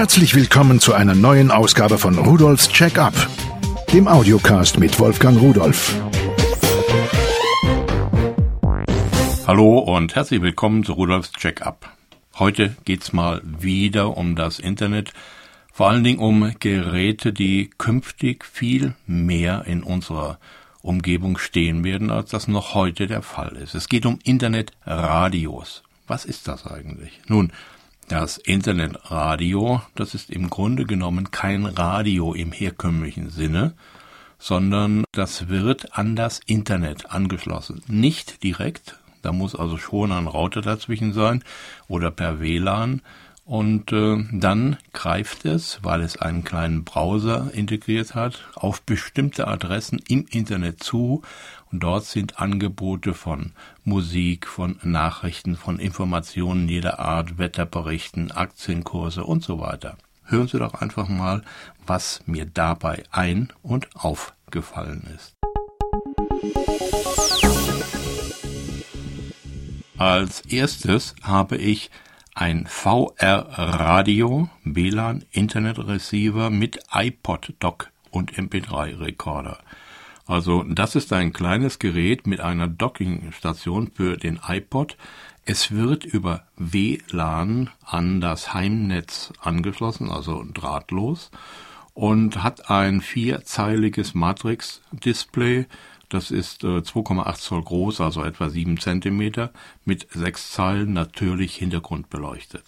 [0.00, 3.12] Herzlich willkommen zu einer neuen Ausgabe von Rudolfs Check-up,
[3.92, 5.94] dem Audiocast mit Wolfgang Rudolf.
[9.46, 11.94] Hallo und herzlich willkommen zu Rudolfs Check-up.
[12.38, 15.12] Heute geht's mal wieder um das Internet,
[15.70, 20.38] vor allen Dingen um Geräte, die künftig viel mehr in unserer
[20.80, 23.74] Umgebung stehen werden, als das noch heute der Fall ist.
[23.74, 25.82] Es geht um Internetradios.
[26.06, 27.20] Was ist das eigentlich?
[27.26, 27.52] Nun,
[28.10, 33.74] das Internetradio, das ist im Grunde genommen kein Radio im herkömmlichen Sinne,
[34.36, 37.82] sondern das wird an das Internet angeschlossen.
[37.86, 41.44] Nicht direkt, da muss also schon ein Router dazwischen sein
[41.86, 43.00] oder per WLAN,
[43.50, 50.00] und äh, dann greift es, weil es einen kleinen Browser integriert hat, auf bestimmte Adressen
[50.06, 51.22] im Internet zu
[51.72, 53.50] und dort sind Angebote von
[53.82, 59.96] Musik, von Nachrichten, von Informationen jeder Art, Wetterberichten, Aktienkurse und so weiter.
[60.26, 61.42] Hören Sie doch einfach mal,
[61.84, 65.34] was mir dabei ein- und aufgefallen ist.
[69.98, 71.90] Als erstes habe ich
[72.34, 79.58] ein VR-Radio, WLAN, Internet Receiver mit iPod-Dock und MP3-Rekorder.
[80.26, 84.96] Also das ist ein kleines Gerät mit einer Dockingstation für den iPod.
[85.44, 91.30] Es wird über WLAN an das Heimnetz angeschlossen, also drahtlos,
[91.94, 95.66] und hat ein vierzeiliges Matrix-Display
[96.10, 99.52] das ist äh, 2,8 Zoll groß, also etwa 7 Zentimeter,
[99.84, 102.64] mit sechs Zeilen natürlich hintergrundbeleuchtet.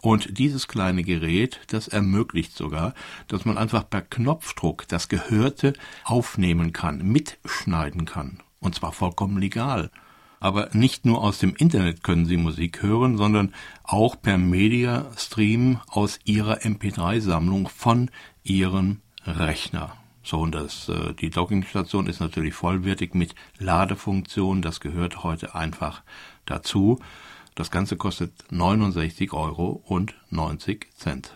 [0.00, 2.94] Und dieses kleine Gerät, das ermöglicht sogar,
[3.26, 8.40] dass man einfach per Knopfdruck das Gehörte aufnehmen kann, mitschneiden kann.
[8.60, 9.90] Und zwar vollkommen legal.
[10.40, 13.52] Aber nicht nur aus dem Internet können Sie Musik hören, sondern
[13.82, 18.10] auch per Media Stream aus Ihrer MP3-Sammlung von
[18.44, 19.96] Ihrem Rechner.
[20.28, 24.60] So, und das, äh, die Dockingstation ist natürlich vollwertig mit Ladefunktion.
[24.60, 26.02] Das gehört heute einfach
[26.44, 26.98] dazu.
[27.54, 31.34] Das Ganze kostet 69 Euro und 90 Cent.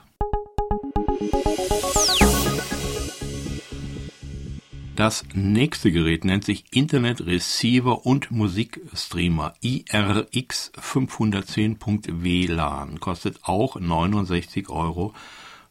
[4.94, 13.00] Das nächste Gerät nennt sich Internet Receiver und Musikstreamer IRX 510.WLAN.
[13.00, 15.14] Kostet auch 69 Euro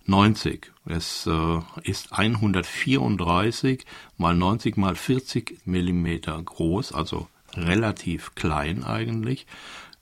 [0.05, 0.71] 90.
[0.85, 3.85] Es äh, ist 134
[4.17, 9.45] mal 90 mal 40 Millimeter groß, also relativ klein eigentlich.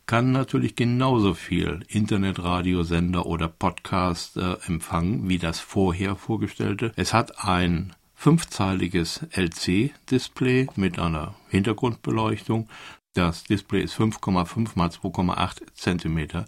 [0.06, 6.92] Kann natürlich genauso viel Internetradiosender oder Podcast äh, empfangen wie das vorher vorgestellte.
[6.96, 12.68] Es hat ein fünfzeiliges LC-Display mit einer Hintergrundbeleuchtung.
[13.14, 16.46] Das Display ist 5,5 mal 2,8 Zentimeter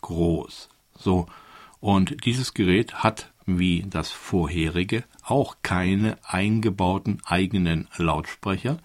[0.00, 0.68] groß.
[0.96, 1.26] So,
[1.84, 8.78] und dieses Gerät hat, wie das vorherige, auch keine eingebauten eigenen Lautsprecher,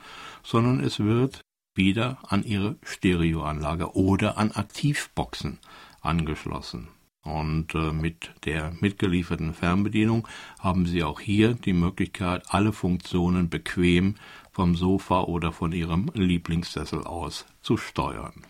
[0.44, 1.40] sondern es wird
[1.76, 5.60] wieder an ihre Stereoanlage oder an Aktivboxen
[6.02, 6.90] angeschlossen.
[7.24, 10.28] Und äh, mit der mitgelieferten Fernbedienung
[10.60, 14.16] haben Sie auch hier die Möglichkeit, alle Funktionen bequem
[14.52, 18.44] vom Sofa oder von Ihrem Lieblingssessel aus zu steuern.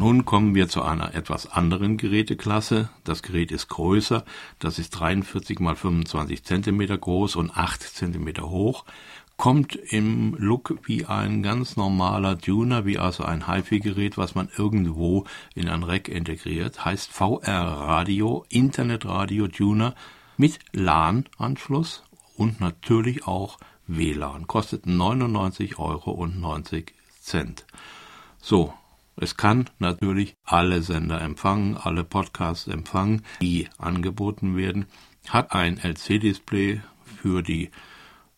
[0.00, 2.88] Nun kommen wir zu einer etwas anderen Geräteklasse.
[3.04, 4.24] Das Gerät ist größer.
[4.58, 8.86] Das ist 43 mal 25 Zentimeter groß und 8 Zentimeter hoch.
[9.36, 15.26] Kommt im Look wie ein ganz normaler Tuner, wie also ein HiFi-Gerät, was man irgendwo
[15.54, 16.82] in ein Rack integriert.
[16.82, 19.94] Heißt VR-Radio, Internet-Radio-Tuner
[20.38, 22.04] mit LAN-Anschluss
[22.38, 24.46] und natürlich auch WLAN.
[24.46, 26.26] Kostet 99,90 Euro.
[28.40, 28.72] So,
[29.20, 34.86] es kann natürlich alle Sender empfangen, alle Podcasts empfangen, die angeboten werden,
[35.28, 36.80] hat ein LC-Display
[37.20, 37.70] für die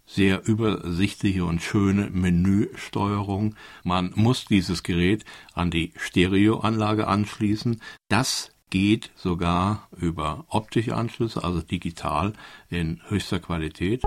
[0.05, 3.55] sehr übersichtliche und schöne Menüsteuerung.
[3.85, 5.25] Man muss dieses Gerät
[5.55, 7.81] an die Stereoanlage anschließen.
[8.09, 12.33] Das geht sogar über optische Anschlüsse, also digital
[12.69, 14.03] in höchster Qualität.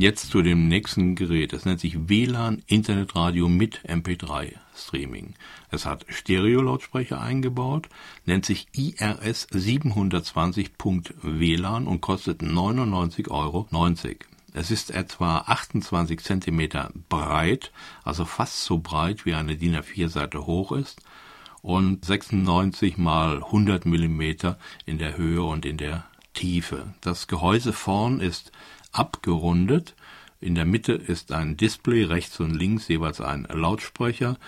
[0.00, 1.52] Jetzt zu dem nächsten Gerät.
[1.52, 5.34] Es nennt sich WLAN Internetradio mit MP3 Streaming.
[5.70, 7.90] Es hat Stereo-Lautsprecher eingebaut,
[8.24, 13.68] nennt sich IRS 720.WLAN und kostet 99,90 Euro.
[14.54, 17.70] Es ist etwa 28 Zentimeter breit,
[18.02, 21.02] also fast so breit wie eine DIN A4-Seite hoch ist
[21.60, 26.94] und 96 mal 100 Millimeter in der Höhe und in der Tiefe.
[27.02, 28.50] Das Gehäuse vorn ist
[28.92, 29.94] abgerundet.
[30.40, 34.38] In der Mitte ist ein Display, rechts und links jeweils ein Lautsprecher,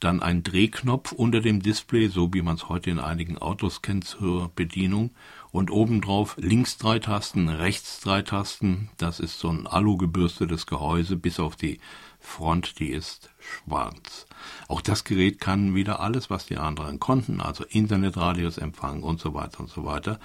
[0.00, 4.04] dann ein Drehknopf unter dem Display, so wie man es heute in einigen Autos kennt
[4.04, 5.10] zur Bedienung
[5.52, 8.88] und obendrauf links drei Tasten, rechts drei Tasten.
[8.96, 11.78] Das ist so ein alugebürstetes Gehäuse bis auf die
[12.18, 14.26] Front, die ist schwarz.
[14.68, 19.34] Auch das Gerät kann wieder alles, was die anderen konnten, also Internetradios empfangen und so
[19.34, 20.18] weiter und so weiter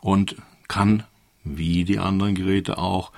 [0.00, 0.36] und
[0.68, 1.04] kann
[1.46, 3.12] wie die anderen Geräte auch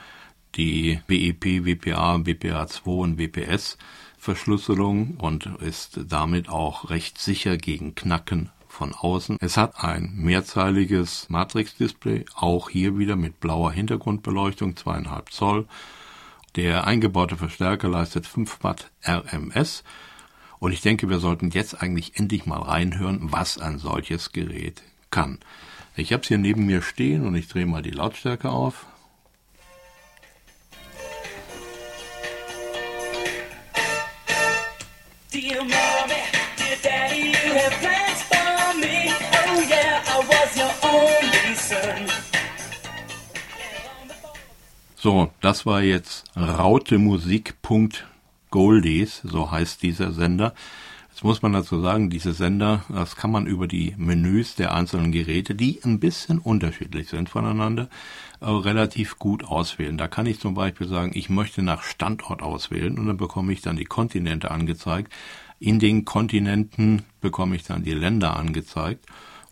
[0.55, 3.79] die WEP, WPA, WPA2 und WPS
[4.19, 9.39] Verschlüsselung und ist damit auch recht sicher gegen Knacken von außen.
[9.41, 15.67] Es hat ein mehrzeiliges Matrix-Display, auch hier wieder mit blauer Hintergrundbeleuchtung, zweieinhalb Zoll.
[16.57, 19.85] Der eingebaute Verstärker leistet 5 Watt RMS.
[20.59, 25.39] Und ich denke, wir sollten jetzt eigentlich endlich mal reinhören, was ein solches Gerät kann.
[25.99, 28.87] Ich habe es hier neben mir stehen und ich drehe mal die Lautstärke auf.
[35.33, 36.23] Dear mommy,
[36.57, 39.11] dear daddy, you have plans for me.
[39.33, 42.07] Oh yeah, I was your only son.
[44.95, 50.55] So, das war jetzt rautemusik.goldies, so heißt dieser Sender.
[51.19, 55.11] Jetzt muss man dazu sagen, diese Sender, das kann man über die Menüs der einzelnen
[55.11, 57.89] Geräte, die ein bisschen unterschiedlich sind voneinander,
[58.41, 59.99] äh, relativ gut auswählen.
[59.99, 63.63] Da kann ich zum Beispiel sagen, ich möchte nach Standort auswählen und dann bekomme ich
[63.63, 65.13] dann die Kontinente angezeigt.
[65.59, 69.05] In den Kontinenten bekomme ich dann die Länder angezeigt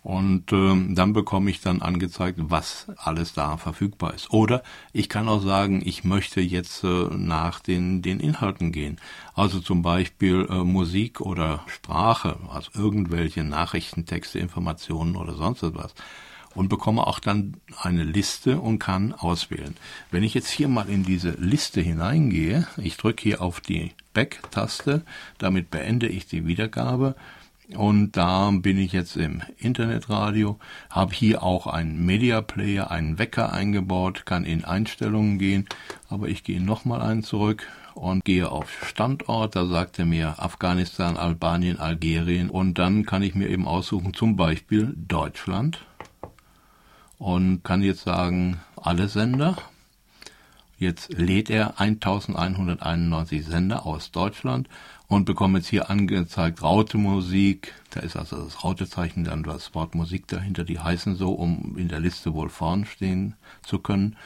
[0.06, 4.30] und ähm, dann bekomme ich dann angezeigt, was alles da verfügbar ist.
[4.30, 4.62] Oder
[4.92, 9.00] ich kann auch sagen, ich möchte jetzt äh, nach den, den Inhalten gehen.
[9.34, 15.92] Also zum Beispiel äh, Musik oder Sprache, also irgendwelche Nachrichtentexte, Informationen oder sonst etwas.
[16.54, 19.76] Und bekomme auch dann eine Liste und kann auswählen.
[20.12, 25.02] Wenn ich jetzt hier mal in diese Liste hineingehe, ich drücke hier auf die Back-Taste,
[25.38, 27.16] damit beende ich die Wiedergabe
[27.74, 30.58] und da bin ich jetzt im Internetradio,
[30.88, 35.66] habe hier auch einen Media Player, einen Wecker eingebaut, kann in Einstellungen gehen,
[36.08, 37.66] aber ich gehe nochmal einen zurück
[37.96, 42.50] und gehe auf Standort, da sagt er mir Afghanistan, Albanien, Algerien.
[42.50, 45.84] Und dann kann ich mir eben aussuchen, zum Beispiel Deutschland.
[47.18, 49.56] Und kann jetzt sagen, alle Sender.
[50.78, 54.68] Jetzt lädt er 1191 Sender aus Deutschland
[55.08, 57.72] und bekomme jetzt hier angezeigt Raute Musik.
[57.90, 61.88] Da ist also das Rautezeichen, dann das Wort Musik dahinter, die heißen so, um in
[61.88, 64.16] der Liste wohl vorn stehen zu können.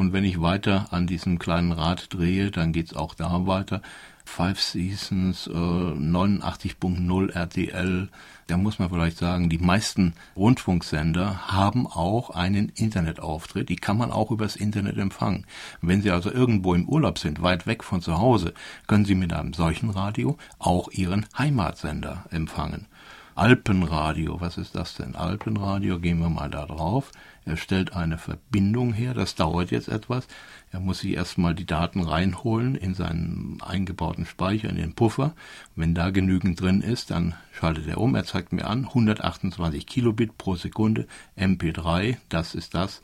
[0.00, 3.82] Und wenn ich weiter an diesem kleinen Rad drehe, dann geht's auch da weiter.
[4.24, 8.08] Five Seasons, äh, 89.0 RTL.
[8.46, 13.68] Da muss man vielleicht sagen, die meisten Rundfunksender haben auch einen Internetauftritt.
[13.68, 15.44] Die kann man auch übers Internet empfangen.
[15.82, 18.54] Wenn Sie also irgendwo im Urlaub sind, weit weg von zu Hause,
[18.86, 22.86] können Sie mit einem solchen Radio auch Ihren Heimatsender empfangen.
[23.34, 25.14] Alpenradio, was ist das denn?
[25.14, 27.12] Alpenradio, gehen wir mal da drauf.
[27.44, 30.26] Er stellt eine Verbindung her, das dauert jetzt etwas.
[30.72, 35.34] Er muss sich erstmal die Daten reinholen in seinen eingebauten Speicher, in den Puffer.
[35.74, 38.14] Wenn da genügend drin ist, dann schaltet er um.
[38.14, 41.06] Er zeigt mir an, 128 Kilobit pro Sekunde,
[41.38, 43.00] MP3, das ist das,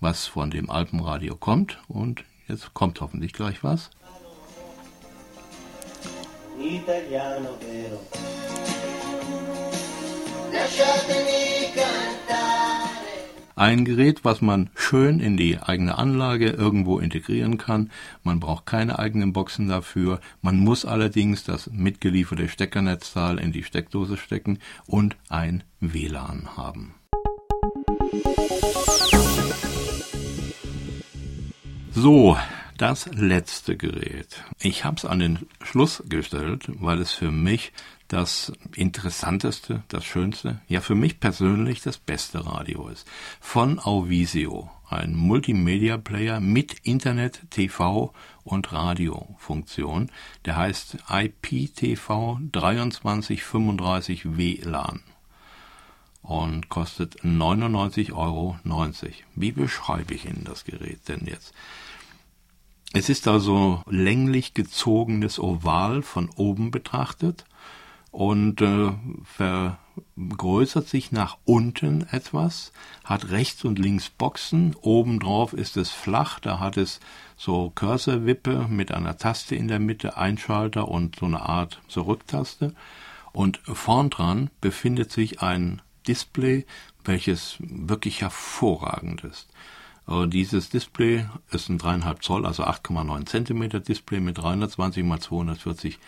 [0.00, 1.78] was von dem Alpenradio kommt.
[1.86, 3.90] Und jetzt kommt hoffentlich gleich was.
[6.58, 8.55] Italiano vero.
[13.58, 17.90] Ein Gerät, was man schön in die eigene Anlage irgendwo integrieren kann.
[18.22, 20.20] Man braucht keine eigenen Boxen dafür.
[20.42, 26.96] Man muss allerdings das mitgelieferte Steckernetzteil in die Steckdose stecken und ein WLAN haben.
[31.92, 32.36] So,
[32.76, 34.44] das letzte Gerät.
[34.60, 37.72] Ich habe es an den Schluss gestellt, weil es für mich
[38.08, 43.06] das Interessanteste, das Schönste, ja für mich persönlich das beste Radio ist.
[43.40, 48.12] Von Auvisio, ein Multimedia-Player mit Internet, TV
[48.44, 50.10] und Radiofunktion.
[50.44, 55.02] Der heißt IPTV 2335 WLAN
[56.22, 58.56] und kostet 99,90 Euro.
[59.34, 61.52] Wie beschreibe ich Ihnen das Gerät denn jetzt?
[62.92, 67.44] Es ist also länglich gezogenes Oval von oben betrachtet
[68.16, 68.92] und äh,
[70.16, 72.72] vergrößert sich nach unten etwas,
[73.04, 77.00] hat rechts und links Boxen, obendrauf ist es flach, da hat es
[77.36, 82.74] so Cursorwippe mit einer Taste in der Mitte, Einschalter und so eine Art Zurücktaste.
[83.34, 86.64] Und vorn dran befindet sich ein Display,
[87.04, 89.50] welches wirklich hervorragend ist.
[90.08, 95.98] Äh, dieses Display ist ein 3,5 Zoll, also 8,9 Zentimeter Display mit 320 x 240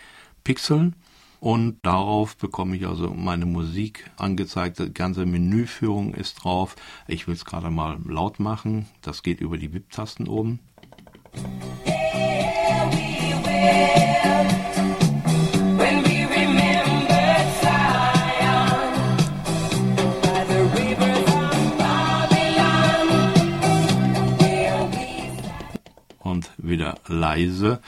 [0.43, 0.95] Pixeln.
[1.39, 4.79] Und darauf bekomme ich also meine Musik angezeigt.
[4.79, 6.75] Die ganze Menüführung ist drauf.
[7.07, 8.87] Ich will es gerade mal laut machen.
[9.01, 10.59] Das geht über die VIP-Tasten oben.
[26.19, 27.79] Und wieder leise.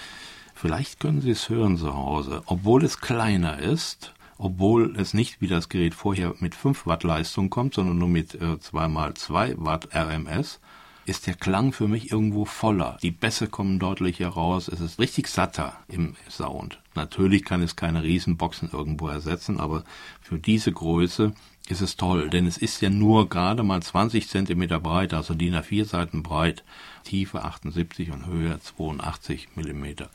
[0.61, 2.43] Vielleicht können Sie es hören zu Hause.
[2.45, 7.49] Obwohl es kleiner ist, obwohl es nicht wie das Gerät vorher mit 5 Watt Leistung
[7.49, 10.59] kommt, sondern nur mit äh, 2x2 Watt RMS,
[11.07, 12.99] ist der Klang für mich irgendwo voller.
[13.01, 14.67] Die Bässe kommen deutlich heraus.
[14.67, 16.77] Es ist richtig satter im Sound.
[16.93, 19.83] Natürlich kann es keine Riesenboxen irgendwo ersetzen, aber
[20.21, 21.33] für diese Größe
[21.69, 25.55] ist es toll, denn es ist ja nur gerade mal 20 Zentimeter breit, also DIN
[25.55, 26.63] A4 Seiten breit,
[27.03, 30.11] Tiefe 78 und Höhe 82 Millimeter.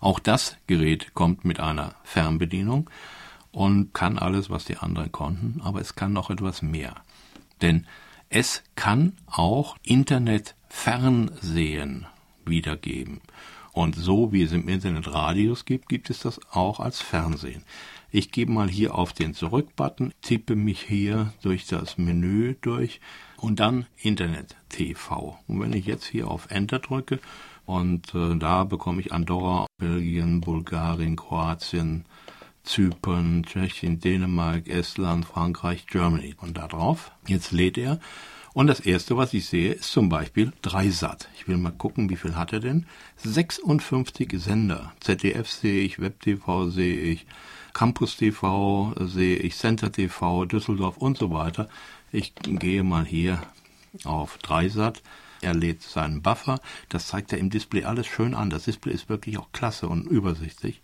[0.00, 2.88] Auch das Gerät kommt mit einer Fernbedienung
[3.50, 6.96] und kann alles, was die anderen konnten, aber es kann noch etwas mehr.
[7.60, 7.86] Denn
[8.28, 12.06] es kann auch Internetfernsehen
[12.44, 13.20] wiedergeben.
[13.72, 17.64] Und so wie es im Internet Radios gibt, gibt es das auch als Fernsehen.
[18.10, 23.00] Ich gebe mal hier auf den Zurück-Button, tippe mich hier durch das Menü durch
[23.36, 25.38] und dann Internet TV.
[25.46, 27.20] Und wenn ich jetzt hier auf Enter drücke,
[27.68, 32.06] und äh, da bekomme ich Andorra, Belgien, Bulgarien, Kroatien,
[32.64, 36.34] Zypern, Tschechien, Dänemark, Estland, Frankreich, Germany.
[36.40, 38.00] Und da drauf, jetzt lädt er.
[38.54, 41.28] Und das erste, was ich sehe, ist zum Beispiel Dreisat.
[41.36, 42.86] Ich will mal gucken, wie viel hat er denn?
[43.18, 44.94] 56 Sender.
[45.00, 47.26] ZDF sehe ich, Web TV sehe ich,
[47.74, 51.68] Campus TV sehe ich, Center TV, Düsseldorf und so weiter.
[52.12, 53.42] Ich gehe mal hier
[54.04, 55.02] auf Dreisat.
[55.40, 56.60] Er lädt seinen Buffer.
[56.88, 58.50] Das zeigt er im Display alles schön an.
[58.50, 60.80] Das Display ist wirklich auch klasse und übersichtlich.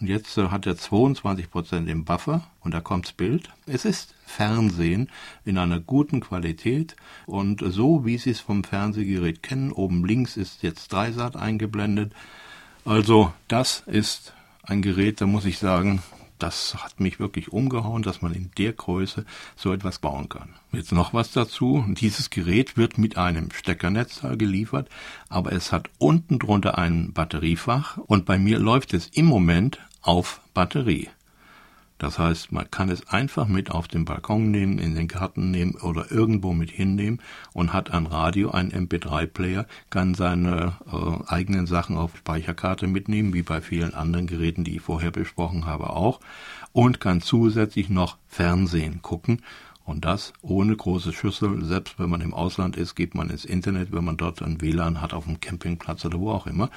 [0.00, 3.50] Und jetzt äh, hat er 22% im Buffer und da kommt's Bild.
[3.66, 5.08] Es ist Fernsehen
[5.44, 6.96] in einer guten Qualität
[7.26, 9.70] und so wie Sie es vom Fernsehgerät kennen.
[9.70, 12.12] Oben links ist jetzt Dreisat eingeblendet.
[12.84, 14.34] Also das ist
[14.64, 16.02] ein Gerät, da muss ich sagen,
[16.42, 19.24] das hat mich wirklich umgehauen, dass man in der Größe
[19.56, 20.54] so etwas bauen kann.
[20.72, 21.84] Jetzt noch was dazu.
[21.88, 24.88] Dieses Gerät wird mit einem Steckernetzteil geliefert,
[25.28, 30.40] aber es hat unten drunter ein Batteriefach und bei mir läuft es im Moment auf
[30.54, 31.08] Batterie.
[32.02, 35.76] Das heißt, man kann es einfach mit auf den Balkon nehmen, in den Garten nehmen
[35.76, 37.20] oder irgendwo mit hinnehmen
[37.52, 43.42] und hat ein Radio, einen MP3-Player, kann seine äh, eigenen Sachen auf Speicherkarte mitnehmen, wie
[43.42, 46.18] bei vielen anderen Geräten, die ich vorher besprochen habe, auch,
[46.72, 49.40] und kann zusätzlich noch Fernsehen gucken.
[49.84, 51.64] Und das ohne große Schüssel.
[51.64, 55.00] Selbst wenn man im Ausland ist, geht man ins Internet, wenn man dort ein WLAN
[55.00, 56.68] hat auf dem Campingplatz oder wo auch immer